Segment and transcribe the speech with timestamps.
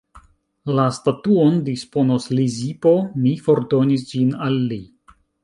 [0.77, 2.95] La statuon disponos Lizipo,
[3.27, 4.81] mi fordonis ĝin al li.